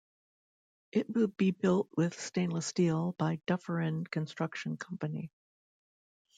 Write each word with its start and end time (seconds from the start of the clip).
It 0.91 1.11
will 1.13 1.27
be 1.27 1.51
built 1.51 1.87
with 1.95 2.19
stainless 2.19 2.65
steel 2.65 3.11
by 3.19 3.39
Dufferin 3.45 4.03
Construction 4.07 4.75
Company. 4.75 5.29